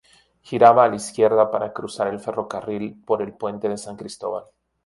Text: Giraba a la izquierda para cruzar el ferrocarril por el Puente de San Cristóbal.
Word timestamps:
Giraba 0.51 0.83
a 0.85 0.89
la 0.89 0.95
izquierda 0.95 1.51
para 1.51 1.73
cruzar 1.73 2.07
el 2.07 2.19
ferrocarril 2.19 3.03
por 3.05 3.21
el 3.21 3.33
Puente 3.35 3.69
de 3.69 3.77
San 3.77 3.97
Cristóbal. 3.97 4.45